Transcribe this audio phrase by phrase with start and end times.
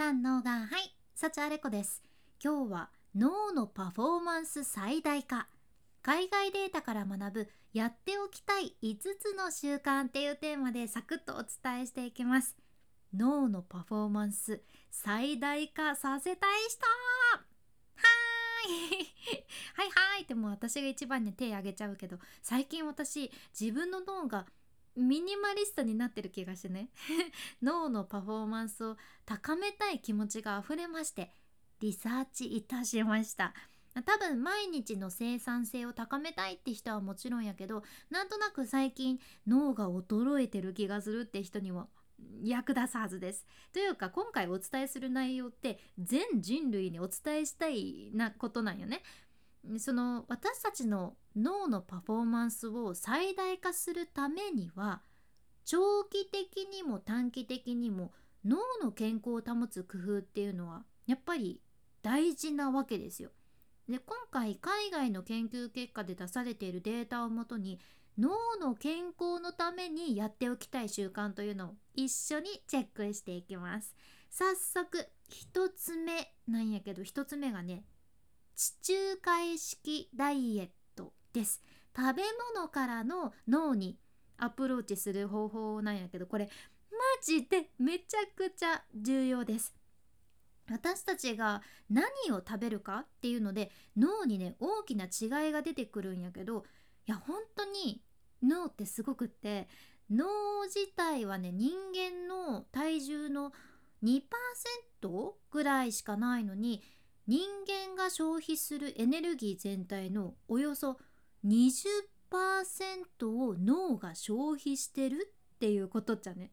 [0.00, 2.02] 三のがはい幸あれ子です。
[2.42, 5.46] 今日は脳のパフォーマンス最大化。
[6.00, 12.56] 海外データから学ぶやっておきたい5つの習慣っていうテーマでサクッとお伝えしていきます。
[13.14, 16.86] 脳のパフォーマンス最大化させたい人。
[17.36, 19.44] はーい。
[19.76, 20.22] はいはい。
[20.22, 24.46] ってもう私が一番に手挙げちゃうけど最近私自分の脳が
[25.00, 26.90] ミニマリストになってる気がしてね
[27.62, 31.32] 脳のパフォーマンスを高めたい気持ちが溢れまして
[31.80, 33.54] リサーチいたしました
[34.04, 41.88] 多分毎日の生産性を高めたいって人はもちろんやけどなんとなく最近脳が衰えてる気がするって人にも
[42.42, 43.46] 役立つはずです。
[43.72, 49.02] というか今回お伝えする内容って全人類にお伝えしたいなことなんよね。
[49.78, 55.02] その私たちの脳のパフォーマンスを最大化するためには
[55.64, 58.12] 長期的にも短期的にも
[58.44, 61.60] 脳の健康を保つ工夫っていうのはやっぱり
[62.02, 63.30] 大事なわけですよ。
[63.88, 67.80] で今回海外の研究結果で出されているデータをもとに
[68.18, 73.94] 脳の健康のためにやっておきたい習慣というのを一緒にチェックしていきます。
[74.30, 77.84] 早速1つ目なんやけど1つ目がね
[78.60, 81.62] 地中海式ダイエットです。
[81.96, 82.22] 食べ
[82.54, 83.96] 物からの脳に
[84.36, 86.50] アプローチする方法なんやけどこれ
[86.90, 89.74] マジでめちゃくちゃ重要です。
[90.70, 96.64] 私たちが何を食べるかっていうので脳にね大きな違いが出てくるんやけど
[97.06, 98.02] いや本当に
[98.42, 99.68] 脳ってすごくって
[100.10, 100.26] 脳
[100.66, 103.52] 自体はね人間の体重の
[104.04, 106.82] 2%ぐらいしかないのに
[107.30, 110.98] 人間が消費するエネルギー全体のおよそ
[111.46, 116.50] 20%を脳が消費してるっていうことじゃね。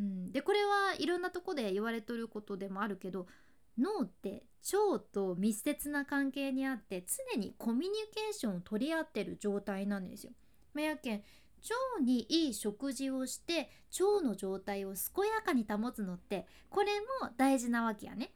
[0.00, 3.26] うん、でこれはいろんなとこで言われとることでもあるけど
[3.76, 7.04] 脳って腸と密接な関係にあって
[7.34, 10.32] 常にコミュニケーションを取り合ってる状態なんですよ。
[10.72, 13.70] まやけん腸にいい食事をして
[14.00, 16.86] 腸の状態を健やかに保つのってこれ
[17.22, 18.32] も大事なわけやね。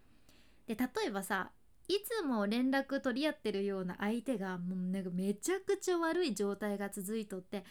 [0.67, 1.51] で例えばさ
[1.89, 7.65] いつも連絡取り合ってるような相手がもうなんかめちゃくちゃ悪い状態が続いとって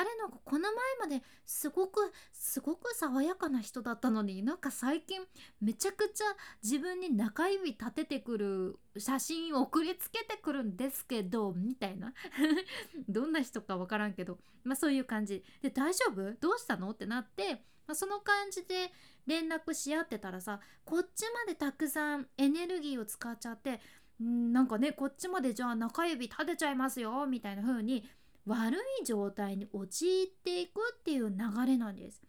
[0.00, 2.00] あれなんかこの前まですごく
[2.32, 5.20] すごく爽やかな人だったのになんか最近
[5.60, 6.24] めちゃくちゃ
[6.62, 12.14] 自分に中指立ててくる写真を送りつけてくるんですけどみたいな。
[13.10, 14.38] どんな人か分からんけど。
[14.64, 15.44] まあそういう感じ。
[15.60, 16.32] で大丈夫？
[16.40, 16.92] どうしたの？
[16.92, 18.90] ってなって、まあ、その感じで
[19.26, 23.82] 連絡し合ってたらさこっちまでたくさんエネルギーを使っちゃって
[24.22, 28.08] んなんかねこっちまでじゃあ中指立てちゃいますよみたいな風に
[28.46, 31.36] 悪い状態に陥っていくっていう流
[31.66, 32.22] れなんです。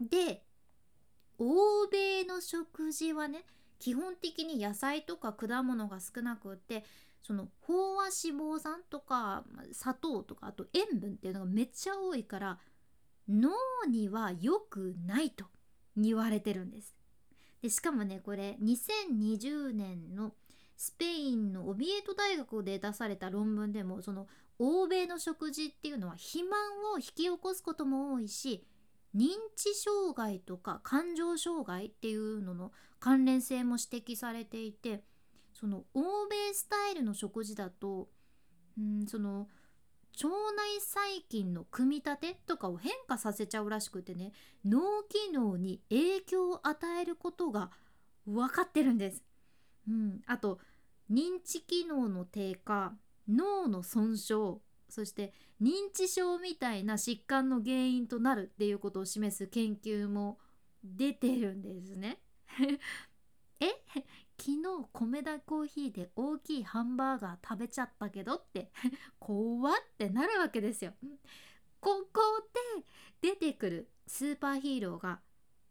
[0.00, 0.44] で
[1.38, 3.44] 欧米の食事はね
[3.78, 6.84] 基本的に野菜とか果物が少なくって
[7.22, 12.58] その飽和脂肪酸とか砂糖とかあと塩分っていうのがめっちゃ多いから
[13.28, 13.50] 脳
[13.88, 15.46] には良くないと
[15.96, 16.94] 言われてるんです。
[17.60, 20.34] でしかもねこれ2020年の
[20.76, 24.26] スペインのオビエト大学で出された論文でもその
[24.64, 26.60] 欧米の食事っていうのは肥満
[26.94, 28.64] を引き起こすことも多いし
[29.12, 35.02] 認知障害とか感情障害っていうのの関連性も指摘されていて
[35.52, 38.06] その欧米スタイルの食事だと
[38.78, 39.48] うんその
[40.22, 44.30] 腸内細菌の組み立てとかを変化させちゃうらしくてね
[44.64, 47.70] 脳機能に影響を与えることが
[48.26, 49.24] 分かってるんです。
[49.88, 50.60] うん、あと
[51.10, 52.92] 認知機能の低下
[53.28, 60.38] 脳の損傷そして認知症みたいな疾患の原因となるっていうことを示す研究も
[60.84, 62.20] 出てるんですね。
[63.60, 63.66] え？
[64.38, 68.72] 昨日米田コーヒーで大きいハンバーガー食べちゃったけどって？
[69.20, 70.92] 怖ってなるわけですよ。
[71.80, 72.20] ここ
[73.20, 75.20] で出てくるスーパーヒーローが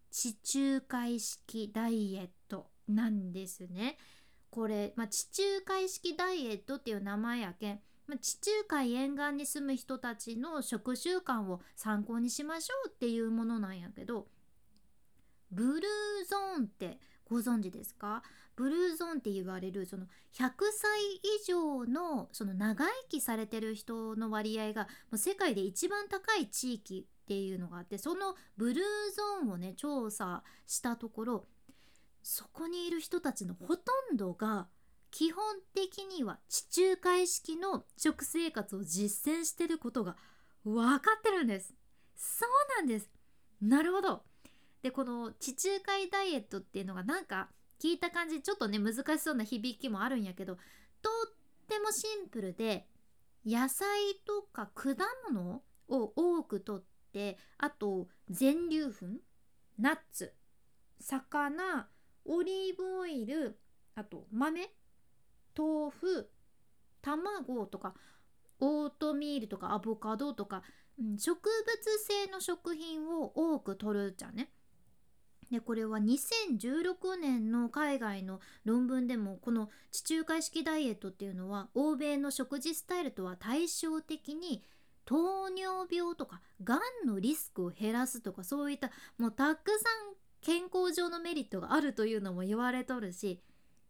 [0.09, 3.97] 地中海式ダイエットなんですね。
[4.51, 14.27] これ、まあ、地中海式ダイエットっていう名前やけん、まあ、地中海沿岸に住む人たちの食習慣を参考にしましょうっていうものなんやけど
[15.51, 15.81] ブルー
[16.29, 18.23] ゾーンってご存知ですか？
[18.57, 20.05] ブルーゾーンって言われるその
[20.35, 28.83] 100歳以上のその長生きされてる人の割合がもう世界で一番高い地域っていうのがあってそのブルー
[29.15, 31.45] ゾーンをね調査したところ
[32.23, 34.68] そこにいる人たちのほとんどが
[35.09, 35.44] 基本
[35.76, 40.16] 的には地中海式の食生活を実践してることが
[40.64, 41.73] 分かってるんです。
[42.16, 43.09] そうなんです。
[43.62, 44.23] なるほど。
[44.82, 47.50] でこの地中海ダイエットっていうのがなんか
[47.82, 50.64] 聞いた感じちょっとね難しそうな響きもあるんやけどとっ
[51.68, 52.88] てもシンプルで
[53.46, 53.88] 野菜
[54.26, 54.96] とか果
[55.32, 59.06] 物を多くとってあと全粒粉
[59.79, 60.34] ナッツ
[61.00, 61.88] 魚
[62.26, 63.58] オリーブオイル
[63.96, 64.70] あと豆
[65.58, 66.29] 豆腐
[67.02, 67.94] 卵とか
[68.59, 70.62] オートミールとかアボカドとか、
[71.00, 74.52] うん、植物性の食品を多く摂るじゃんね。
[75.52, 84.64] でこれは2016年の海外の論文でもこの地中海式ダイエットっていうのは欧米の食事スタイルとは対照的に
[85.03, 89.78] 糖尿病とかがんのリスクを減らすとかそういったもうたくさ
[90.14, 93.41] ん健康上のメリットがあるというのも言われとるし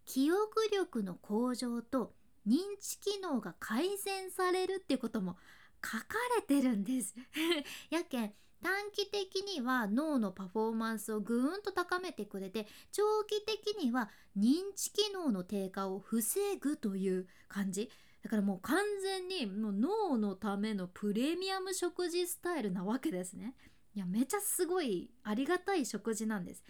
[0.05, 2.13] 記憶力の向上と
[2.47, 5.37] 認知機能が改善されるっていうことも
[5.83, 6.05] 書か
[6.35, 7.15] れてるんです。
[7.89, 17.89] やけん短期的には脳のパフォーマンスをぐーんと高めてくれて長期的には認知機能の低下を防ぐという感じ。
[18.23, 23.55] だからもう完全にもう脳のためのプレミアム食事スタイルなわけですね。
[23.93, 26.63] いやめちゃすごいありがたい食事なんです。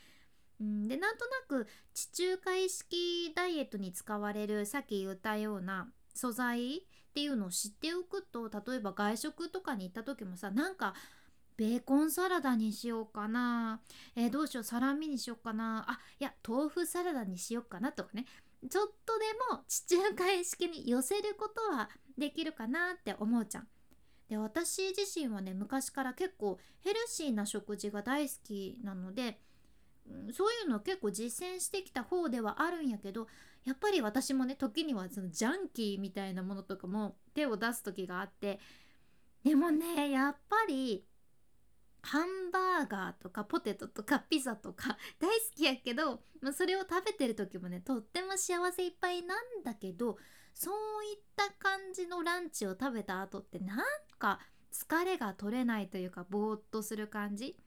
[0.62, 6.82] んでなんとなく地中海式ダイエットに使われるさっき言ったような素材っ
[7.14, 10.94] ていうのを知っておくと例えば外食とかに行った時もさなんか
[11.58, 13.82] ベーコンサラダにしようかな、
[14.16, 15.86] えー、どうしようサラミにしようかな。
[15.88, 18.26] あいや豆腐サラダにしようかなとかね。
[18.70, 19.26] ちょっとで
[19.56, 23.68] も地中海式に寄せることはできるかなって思うじゃん。
[24.32, 29.42] で私自身はね昔から結構ヘルシーな食事が大好きなので
[30.32, 33.28] そういうの結構実践してきた方ではあるんやけど
[33.66, 38.62] やっぱり私もね時にはそのジャンキーみたいなものとかも手を出す時があって
[39.44, 41.04] でもねやっぱり
[42.02, 50.18] ハンバーガーとかポテトとかピザとか 大好きやけど、まあ、それを食べてる時もねとっても幸せいっぱいなんだけど
[50.54, 50.74] そう
[51.06, 53.78] いった感じのランチを食べた後ってなん
[54.20, 54.40] か
[54.72, 57.58] 疲れが取れないというかぼーっとする感じ、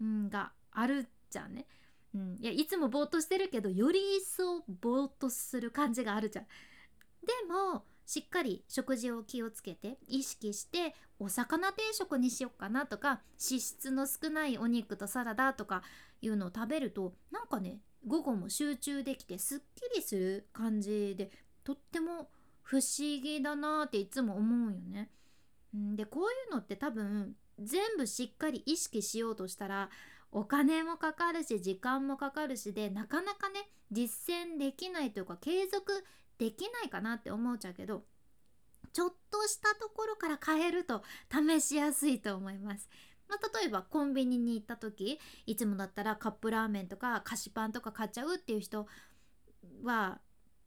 [0.00, 1.66] があるじゃんね。
[2.14, 6.44] うん、いやいつもぼーっとしてるけどより一層ぼーっとする感じがあるじゃん。
[6.44, 15.82] でもしっかり食事を気をつけて意識してお魚定食にしよっかなとか脂質の少ないお肉とサラダとか
[16.20, 21.30] いうのを食べるとなんかね午後も集中できてすっきりする感じで
[21.64, 22.30] とっても
[22.62, 25.10] 不思議だなっていつも思うよね。
[25.72, 29.90] でこういうのって多分全部しっかり意識しようとしたら
[30.30, 36.04] お金もかかるし時間もかかるしでなかなかね実践できないというか継続
[36.38, 38.02] できないかなって思っちゃうけど
[38.92, 42.88] ちょっとしたところから変えると試しやすいと思います。
[43.28, 48.86] まあ、例えばコンビニに行った時いつもだったらカップラーメンとか菓子パンとか買っちゃうっていう人
[49.82, 50.20] は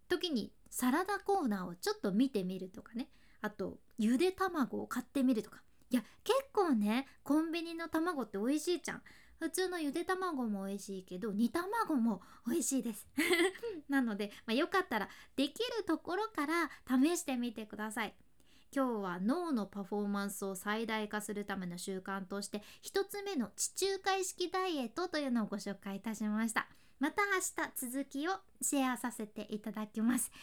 [0.07, 3.07] 時にサラダコーナーをちょっと見てみるとかね。
[3.41, 5.61] あとゆで卵を買ってみるとか。
[5.89, 9.01] いや結構ねコンビニの卵って美味しいじゃん。
[9.39, 13.07] 普通のゆで卵も美味しいけど煮卵も美味しいです。
[13.87, 15.07] なので、まあ、よかったら
[15.37, 18.13] できるところから試してみてください。
[18.75, 26.67] 今日は脳のパフォーマンスを最大化するための習慣として1つ目の地中海式ダイエットというのをご紹介いたしました。
[26.99, 30.33] また明日続きをシェアさせていただきます。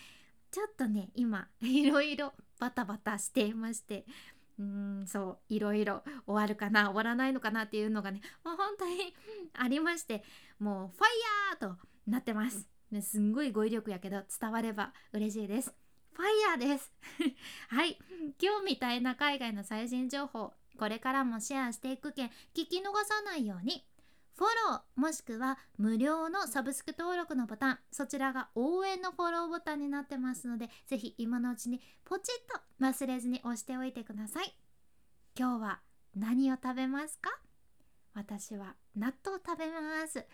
[0.53, 4.07] ちょっとね今 いろいろバタバタしていまして
[4.59, 9.15] うんそういろいろ終わるかな終わらないのかなっていうのがねもう本当に
[9.55, 10.23] ありまして
[10.61, 15.75] もうファイヤーとなってます、ね、すんごい語彙力やけど伝われば嬉しいです。
[16.13, 16.93] ファイヤーです。
[17.69, 17.99] はい。
[18.39, 23.87] 今日みたいな海外の最新情報これからもシェアしていくけん聞き逃さないように。
[24.35, 34.57] フォローもしくは無料のサブスク登録のボタンそちらが応援のフォローボタンになってますのでぜひ今のうちにポチッと忘れずに押しておいてください。
[35.39, 35.81] 今日は
[36.17, 37.31] 何を食べますか？
[38.15, 40.25] 私は納豆を食べます。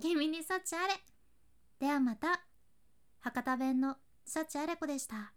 [0.00, 0.94] 君に幸あれ。
[1.78, 2.40] ではまた。
[3.20, 3.96] 博多弁の
[4.26, 5.32] 幸あれ子でした。